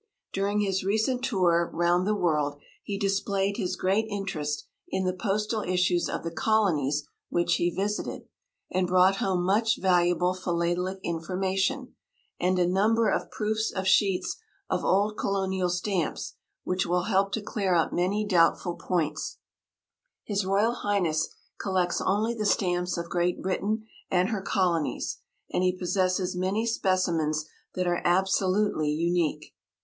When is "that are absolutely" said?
27.75-28.89